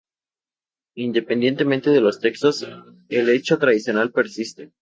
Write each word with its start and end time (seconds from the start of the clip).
Independientemente 0.95 1.91
de 1.91 2.01
los 2.01 2.19
textos, 2.19 2.67
el 3.09 3.29
hecho 3.29 3.59
tradicional 3.59 4.11
persiste. 4.11 4.71